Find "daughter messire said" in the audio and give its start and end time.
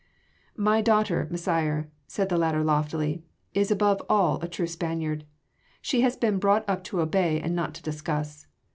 0.81-2.29